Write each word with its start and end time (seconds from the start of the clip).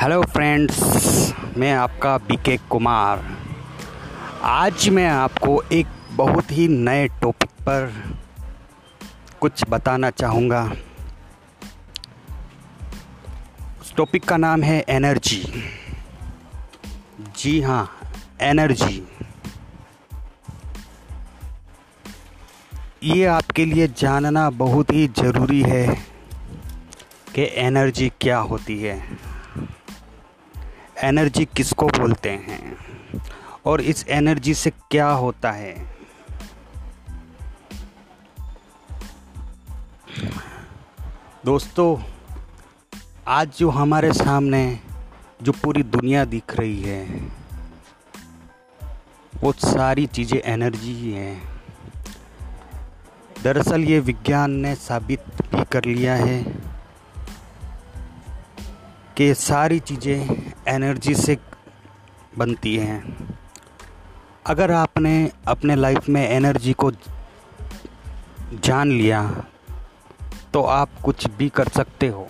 Hello 0.00 0.22
friends 0.22 0.78
मैं 1.56 1.72
आपका 1.72 2.16
BK 2.18 2.56
Kumar. 2.70 3.24
आज 4.42 4.88
मैं 4.88 5.06
आपको 5.08 5.62
एक 5.72 5.86
बहुत 6.12 6.52
ही 6.52 6.68
नए 6.68 7.08
टॉपिक 7.08 7.50
पर 7.60 7.92
कुछ 9.40 9.64
बताना 9.68 10.10
चाहूँगा। 10.10 10.62
उस 13.80 13.94
टॉपिक 13.96 14.24
का 14.24 14.36
नाम 14.36 14.62
है 14.62 14.84
एनर्जी 14.88 15.42
जी 17.38 17.60
हाँ 17.60 17.84
एनर्जी 18.40 19.02
ये 23.04 23.24
आपके 23.24 23.64
लिए 23.64 23.88
जानना 23.88 24.50
बहुत 24.50 24.92
ही 24.92 25.08
ज़रूरी 25.08 25.62
है 25.62 25.86
कि 27.34 27.50
एनर्जी 27.66 28.12
क्या 28.20 28.38
होती 28.38 28.82
है। 28.82 29.29
एनर्जी 31.02 31.44
किसको 31.44 31.86
बोलते 31.86 32.30
हैं? 32.30 32.86
और 33.66 33.80
इस 33.80 34.08
एनर्जी 34.08 34.54
से 34.54 34.70
क्या 34.70 35.10
होता 35.10 35.50
है? 35.50 35.94
दोस्तों, 41.44 42.02
आज 43.28 43.52
जो 43.58 43.70
हमारे 43.70 44.12
सामने 44.12 44.80
जो 45.42 45.52
पूरी 45.52 45.82
दुनिया 45.82 46.24
दिख 46.24 46.56
रही 46.56 46.82
है, 46.82 47.30
वो 49.42 49.52
सारी 49.52 50.06
चीज़ें 50.06 50.40
एनर्जी 50.44 50.94
ही 50.94 51.12
हैं। 51.12 51.60
दरअसल 53.42 53.80
ये 53.80 54.00
विज्ञान 54.00 54.50
ने 54.50 54.74
साबित 54.74 55.20
भी 55.20 55.64
कर 55.64 55.84
लिया 55.84 56.14
है 56.14 56.42
कि 59.16 59.34
सारी 59.34 59.80
चीज़ें 59.80 60.49
एनर्जी 60.68 61.14
से 61.14 61.38
बनती 62.38 62.76
हैं। 62.76 63.28
अगर 64.46 64.70
आपने 64.70 65.30
अपने 65.48 65.76
लाइफ 65.76 66.08
में 66.08 66.28
एनर्जी 66.28 66.72
को 66.72 66.90
जान 68.54 68.88
लिया 68.88 69.44
तो 70.52 70.62
आप 70.62 70.88
कुछ 71.04 71.26
भी 71.26 71.48
कर 71.48 71.68
सकते 71.68 72.08
हो। 72.08 72.26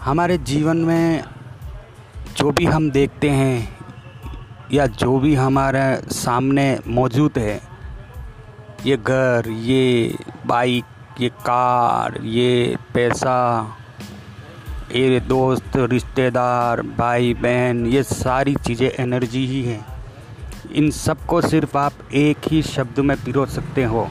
हमारे 0.00 0.38
जीवन 0.38 0.76
में 0.76 1.24
जो 2.36 2.50
भी 2.50 2.64
हम 2.64 2.90
देखते 2.90 3.30
हैं, 3.30 3.76
या 4.72 4.86
जो 4.86 5.18
भी 5.18 5.34
हमारे 5.34 6.14
सामने 6.14 6.80
मौजूद 6.86 7.38
है, 7.38 7.60
ये 8.86 8.96
घर, 8.96 9.48
ये 9.48 10.16
बाइक, 10.46 10.84
ये 11.20 11.28
कार, 11.28 12.20
ये 12.22 12.76
पैसा 12.94 13.36
ये 14.94 15.20
दोस्त, 15.20 15.76
रिश्तेदार, 15.76 16.82
भाई, 16.82 17.34
बहन, 17.34 17.86
ये 17.86 18.02
सारी 18.02 18.54
चीज़ें 18.54 18.90
एनर्जी 18.90 19.46
ही 19.46 19.62
हैं। 19.64 19.86
इन 20.72 20.90
सबको 20.90 21.40
सिर्फ़ 21.40 21.78
आप 21.78 21.92
एक 22.14 22.38
ही 22.48 22.62
शब्द 22.62 23.00
में 23.00 23.16
पिरो 23.24 23.46
सकते 23.46 23.84
हो, 23.84 24.08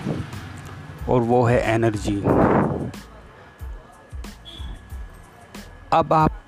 और 1.09 1.21
वो 1.21 1.43
है 1.43 1.59
एनर्जी। 1.73 2.15
अब 5.93 6.13
आप 6.13 6.41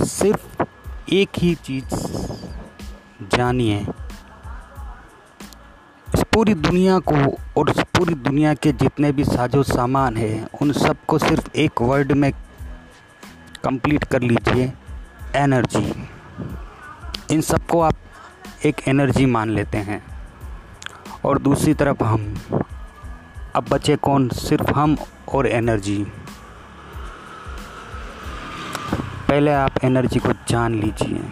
सिर्फ़ 0.00 0.64
एक 1.12 1.28
ही 1.38 1.54
चीज़ 1.54 1.94
जानिए। 3.36 3.86
इस 6.14 6.22
पूरी 6.32 6.54
दुनिया 6.54 6.98
को 6.98 7.36
और 7.56 7.70
इस 7.70 7.82
पूरी 7.96 8.14
दुनिया 8.14 8.54
के 8.54 8.72
जितने 8.72 9.12
भी 9.12 9.24
साजो 9.24 9.62
सामान 9.62 10.16
हैं, 10.16 10.48
उन 10.62 10.72
सबको 10.72 11.18
सिर्फ़ 11.18 11.50
एक 11.56 11.82
वर्ड 11.82 12.12
में 12.12 12.32
कंप्लीट 13.64 14.04
कर 14.04 14.22
लीजिए 14.22 14.72
एनर्जी। 15.36 16.08
इन 17.30 17.40
सबको 17.40 17.80
आप 17.80 17.94
एक 18.66 18.88
एनर्जी 18.88 19.26
मान 19.26 19.50
लेते 19.50 19.78
हैं। 19.78 20.04
और 21.24 21.38
दूसरी 21.38 21.74
तरफ़ 21.74 22.04
हम। 22.04 22.38
अब 23.56 23.68
बचे 23.68 23.96
कौन? 23.96 24.28
सिर्फ़ 24.28 24.70
हम 24.70 24.96
और 25.34 25.46
एनर्जी। 25.46 26.12
पहले 29.28 29.52
आप 29.52 29.72
एनर्जी 29.84 30.18
को 30.18 30.32
जान 30.48 30.74
लीजिए। 30.74 31.22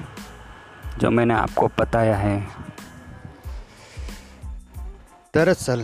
जो 0.99 1.11
मैंने 1.11 1.35
आपको 1.35 1.71
बताया 1.79 2.17
है। 2.17 2.49
दरअसल, 5.35 5.81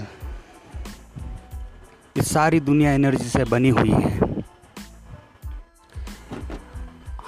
ये 2.17 2.23
सारी 2.23 2.61
दुनिया 2.61 2.93
एनर्जी 2.93 3.29
से 3.29 3.45
बनी 3.45 3.69
हुई 3.69 3.91
है। 3.91 4.18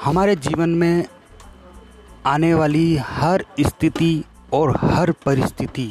हमारे 0.02 0.34
जीवन 0.36 0.70
में 0.70 1.04
आने 2.26 2.52
वाली 2.54 2.96
हर 2.96 3.44
स्थिति 3.60 4.24
और 4.52 4.76
हर 4.82 5.10
परिस्थिति, 5.26 5.86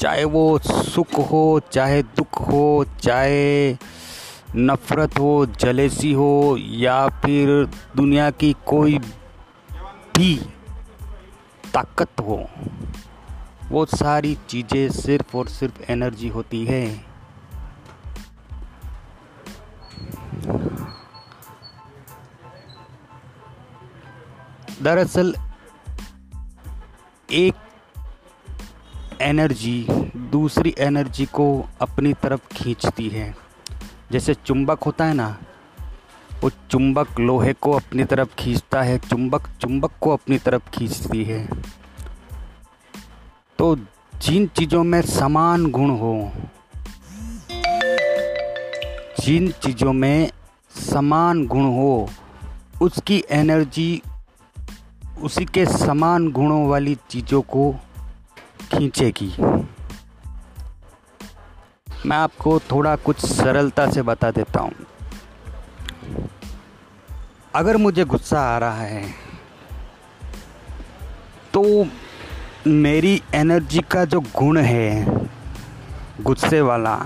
चाहे 0.00 0.24
वो 0.24 0.58
सुख 0.58 1.14
हो, 1.30 1.60
चाहे 1.72 2.02
दुख 2.02 2.40
हो, 2.48 2.84
चाहे 3.00 3.76
नफ़रत 4.56 5.18
हो, 5.18 5.46
जलेसी 5.60 6.12
हो, 6.12 6.56
या 6.58 7.08
फिर 7.08 7.64
दुनिया 7.96 8.30
की 8.30 8.54
कोई 8.66 8.98
भी 8.98 10.34
ताकत 11.74 12.20
हो, 12.20 12.44
वो 13.70 13.84
सारी 13.86 14.36
चीज़ें 14.48 14.88
सिर्फ़ 14.92 15.36
और 15.36 15.48
सिर्फ़ 15.48 15.82
एनर्जी 15.92 16.28
होती 16.28 16.64
है। 16.64 17.07
दरअसल 24.82 25.34
एक 27.32 27.54
एनर्जी, 29.20 29.86
दूसरी 30.16 30.74
एनर्जी 30.78 31.26
को 31.26 31.68
अपनी 31.80 32.12
तरफ़ 32.12 32.54
खींचती 32.54 33.08
है। 33.08 33.34
जैसे 34.12 34.34
चुंबक 34.34 34.82
होता 34.82 35.04
है 35.04 35.14
ना, 35.14 35.38
वो 36.42 36.50
चुंबक 36.70 37.20
लोहे 37.20 37.52
को 37.52 37.72
अपनी 37.72 38.04
तरफ़ 38.04 38.34
खींचता 38.34 38.82
है, 38.82 38.98
चुंबक 38.98 39.48
चुंबक 39.60 39.92
को 40.00 40.10
अपनी 40.10 40.38
तरफ़ 40.38 40.70
खींचती 40.70 41.24
है। 41.24 41.48
तो 43.58 43.76
जिन 44.22 44.46
चीज़ों 44.46 44.84
में 44.84 45.02
समान 45.02 45.70
गुण 45.70 45.90
हो, 45.90 46.32
जिन 49.20 49.50
चीज़ों 49.50 49.92
में 49.92 50.30
समान 50.90 51.46
गुण 51.46 51.64
हो, 51.64 52.10
उसकी 52.82 53.24
एनर्जी 53.30 54.02
उसी 55.22 55.44
के 55.44 55.64
समान 55.66 56.30
गुणों 56.32 56.68
वाली 56.68 56.96
चीज़ों 57.10 57.40
को 57.42 57.72
खींचेगी। 58.72 59.30
मैं 62.06 62.16
आपको 62.16 62.58
थोड़ा 62.60 62.94
कुछ 62.96 63.24
सरलता 63.26 63.90
से 63.90 64.02
बता 64.02 64.30
देता 64.30 64.60
हूँ। 64.60 64.86
अगर 67.54 67.76
मुझे 67.76 68.04
गुस्सा 68.04 68.40
आ 68.40 68.58
रहा 68.58 68.82
है 68.82 69.02
तो 71.54 71.86
मेरी 72.66 73.20
एनर्जी 73.34 73.80
का 73.90 74.04
जो 74.04 74.20
गुण 74.20 74.58
है, 74.58 75.04
गुस्से 76.20 76.60
वाला, 76.60 76.98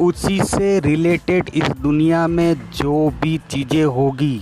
उसी 0.00 0.42
से 0.44 0.78
रिलेटेड 0.80 1.50
इस 1.54 1.68
दुनिया 1.70 2.26
में 2.26 2.70
जो 2.70 3.10
भी 3.22 3.38
चीज़ें 3.50 3.84
होगी 3.84 4.38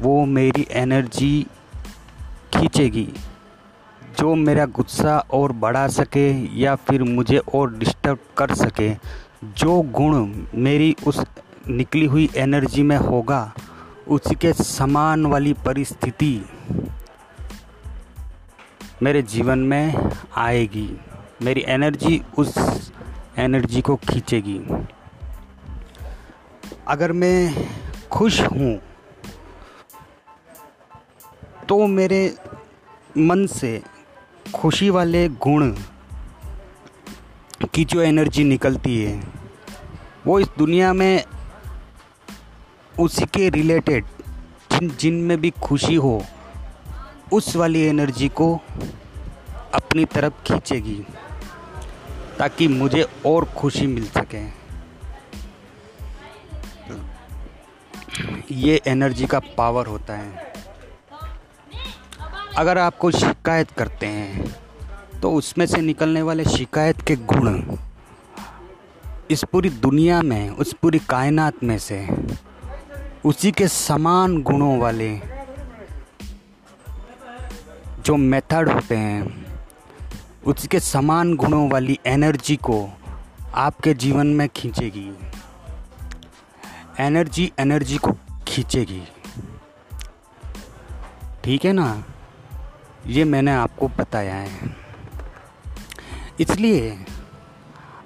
वो 0.00 0.24
मेरी 0.26 0.66
एनर्जी 0.70 1.46
खींचेगी। 2.54 3.08
जो 4.18 4.34
मेरा 4.34 4.64
गुस्सा 4.66 5.18
और 5.32 5.52
बढ़ा 5.52 5.86
सके 5.88 6.28
या 6.60 6.74
फिर 6.76 7.02
मुझे 7.02 7.38
और 7.54 7.72
डिस्टर्ब 7.74 8.18
कर 8.36 8.54
सके, 8.54 8.90
जो 9.44 9.80
गुण 9.82 10.26
मेरी 10.54 10.94
उस 11.06 11.24
निकली 11.68 12.06
हुई 12.06 12.28
एनर्जी 12.36 12.82
में 12.82 12.96
होगा 12.96 13.52
उसी 14.08 14.34
के 14.34 14.52
समान 14.52 15.26
वाली 15.26 15.52
परिस्थिति 15.66 16.44
मेरे 19.02 19.22
जीवन 19.22 19.58
में 19.58 20.10
आएगी। 20.36 20.88
मेरी 21.42 21.64
एनर्जी 21.68 22.22
उस 22.38 22.54
एनर्जी 23.38 23.80
को 23.80 23.96
खींचेगी। 23.96 24.60
अगर 26.88 27.12
मैं 27.12 27.68
खुश 28.12 28.40
हूँ 28.42 28.78
तो 31.68 31.86
मेरे 31.86 32.36
मन 33.18 33.46
से 33.46 33.82
खुशी 34.54 34.90
वाले 34.90 35.28
गुण 35.28 35.74
की 37.74 37.84
जो 37.84 38.00
एनर्जी 38.00 38.44
निकलती 38.44 39.02
है, 39.04 39.22
वो 40.26 40.38
इस 40.40 40.48
दुनिया 40.58 40.92
में 40.92 41.24
उसी 43.00 43.24
के 43.24 43.48
रिलेटेड 43.50 44.04
जिन 44.72 44.88
जिन 45.00 45.14
में 45.14 45.40
भी 45.40 45.50
खुशी 45.50 45.94
हो, 45.94 46.24
उस 47.32 47.56
वाली 47.56 47.82
एनर्जी 47.82 48.28
को 48.28 48.60
अपनी 49.74 50.04
तरफ़ 50.04 50.42
खींचेगी, 50.44 51.06
ताकि 52.38 52.68
मुझे 52.68 53.06
और 53.26 53.44
खुशी 53.44 53.86
मिल 53.86 54.06
सके। 54.08 54.46
ये 58.54 58.80
एनर्जी 58.86 59.26
का 59.26 59.38
पावर 59.38 59.86
होता 59.86 60.14
है। 60.14 60.53
अगर 62.56 62.78
आप 62.78 62.96
कोई 62.96 63.12
शिकायत 63.12 63.70
करते 63.70 64.06
हैं 64.06 64.54
तो 65.20 65.32
उसमें 65.32 65.66
से 65.66 65.80
निकलने 65.80 66.22
वाले 66.22 66.44
शिकायत 66.44 67.00
के 67.00 67.16
गुण 67.16 67.76
इस 69.30 69.44
पूरी 69.44 69.70
दुनिया 69.70 70.22
में, 70.22 70.50
उस 70.50 70.72
पूरी 70.72 70.98
कायनात 70.98 71.62
में 71.62 71.78
से, 71.78 72.08
उसी 73.24 73.52
के 73.52 73.68
समान 73.68 74.42
गुणों 74.42 74.78
वाले 74.78 75.20
जो 78.00 78.16
मेथड 78.16 78.68
होते 78.68 78.96
हैं, 78.96 79.46
उसी 80.46 80.68
के 80.68 80.80
समान 80.80 81.34
गुणों 81.36 81.68
वाली 81.70 81.98
एनर्जी 82.06 82.56
को 82.56 82.88
आपके 83.54 83.94
जीवन 83.94 84.26
में 84.26 84.48
खींचेगी। 84.48 85.10
एनर्जी 87.00 87.52
एनर्जी 87.58 87.98
को 87.98 88.12
खींचेगी। 88.48 89.02
ठीक 91.44 91.64
है 91.64 91.72
ना? 91.72 92.04
ये 93.06 93.24
मैंने 93.24 93.52
आपको 93.52 93.88
बताया 93.88 94.34
है। 94.34 94.76
इसलिए 96.40 97.04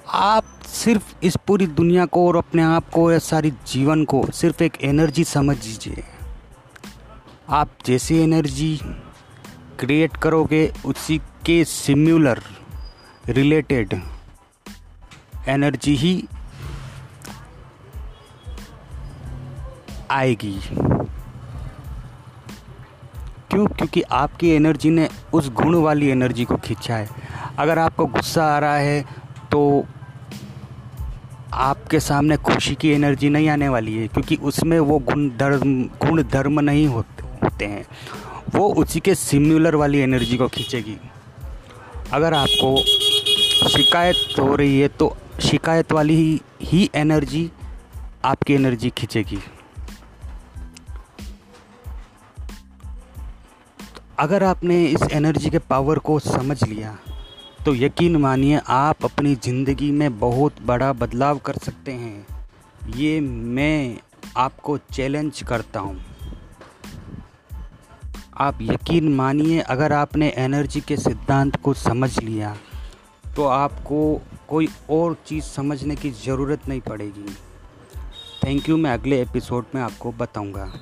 आप 0.08 0.44
सिर्फ़ 0.66 1.14
इस 1.22 1.36
पूरी 1.46 1.66
दुनिया 1.66 2.06
को 2.06 2.28
और 2.28 2.36
अपने 2.36 2.62
आप 2.62 2.88
को 2.90 3.12
या 3.12 3.18
सारी 3.18 3.50
जीवन 3.50 4.04
को 4.04 4.26
सिर्फ़ 4.32 4.62
एक 4.62 4.78
एनर्जी 4.82 5.24
समझ 5.24 5.66
लीजिए। 5.66 6.04
आप 7.48 7.70
जैसी 7.86 8.18
एनर्जी 8.18 8.80
क्रिएट 9.78 10.16
करोगे, 10.16 10.72
उसी 10.86 11.18
के 11.18 11.64
सिम्युलर 11.64 12.42
रिलेटेड 13.28 14.00
एनर्जी 15.48 15.96
ही 15.96 16.28
आएगी। 20.10 20.58
क्यों? 23.58 23.66
क्योंकि 23.68 24.02
आपकी 24.02 24.50
एनर्जी 24.50 24.90
ने 24.90 25.08
उस 25.32 25.48
गुण 25.52 25.74
वाली 25.74 26.08
एनर्जी 26.08 26.44
को 26.44 26.56
खींचा 26.56 26.96
है। 26.96 27.08
अगर 27.58 27.78
आपको 27.78 28.04
गुस्सा 28.06 28.44
आ 28.46 28.58
रहा 28.58 28.76
है 28.76 29.00
तो 29.52 29.84
आपके 31.54 32.00
सामने 32.00 32.36
खुशी 32.36 32.74
की 32.74 32.90
एनर्जी 32.90 33.28
नहीं 33.28 33.48
आने 33.48 33.68
वाली 33.68 33.96
है 33.96 34.06
क्योंकि 34.08 34.36
उसमें 34.42 34.78
वो 34.80 34.98
गुण 35.00 35.28
धर्म 35.38 35.82
गुण 36.02 36.22
धर्म 36.22 36.60
नहीं 36.60 36.86
होते 36.86 37.64
हैं। 37.64 37.84
वो 38.54 38.68
उसी 38.74 39.00
के 39.00 39.14
सिम्युलर 39.14 39.74
वाली 39.74 39.98
एनर्जी 39.98 40.36
को 40.36 40.48
खींचेगी। 40.48 40.96
अगर 42.12 42.34
आपको 42.34 42.76
शिकायत 43.68 44.38
हो 44.40 44.54
रही 44.56 44.80
है 44.80 44.88
तो 44.88 45.16
शिकायत 45.42 45.92
वाली 45.92 46.16
ही, 46.16 46.40
ही 46.62 46.90
एनर्जी 46.94 47.50
आपकी 48.24 48.54
एनर्जी 48.54 48.90
खींचेगी। 48.90 49.38
अगर 54.18 54.44
आपने 54.44 54.84
इस 54.84 55.02
एनर्जी 55.12 55.50
के 55.50 55.58
पावर 55.64 55.98
को 55.98 56.18
समझ 56.18 56.62
लिया 56.64 56.96
तो 57.64 57.74
यकीन 57.74 58.16
मानिए 58.16 58.60
आप 58.68 59.04
अपनी 59.04 59.34
ज़िंदगी 59.34 59.90
में 59.90 60.18
बहुत 60.18 60.62
बड़ा 60.62 60.92
बदलाव 60.92 61.38
कर 61.38 61.56
सकते 61.56 61.92
हैं। 61.92 62.26
ये 62.96 63.20
मैं 63.20 63.98
आपको 64.36 64.76
चैलेंज 64.92 65.42
करता 65.42 65.80
हूँ। 65.80 66.00
आप 68.38 68.58
यकीन 68.62 69.14
मानिए, 69.14 69.60
अगर 69.60 69.92
आपने 69.92 70.32
एनर्जी 70.38 70.80
के 70.80 70.96
सिद्धांत 70.96 71.56
को 71.56 71.74
समझ 71.76 72.18
लिया 72.18 72.56
तो 73.36 73.46
आपको 73.46 74.20
कोई 74.48 74.68
और 74.90 75.16
चीज़ 75.26 75.44
समझने 75.44 75.96
की 75.96 76.10
ज़रूरत 76.24 76.68
नहीं 76.68 76.80
पड़ेगी। 76.80 77.34
थैंक 78.44 78.68
यू 78.68 78.76
मैं 78.76 78.90
अगले 78.90 79.20
एपिसोड 79.22 79.64
में 79.74 79.82
आपको 79.82 80.12
बताऊँगा। 80.12 80.72